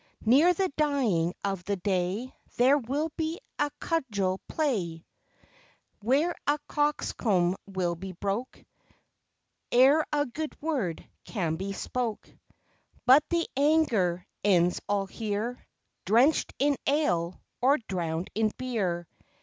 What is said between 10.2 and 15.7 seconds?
good word can be spoke: But the anger ends all here,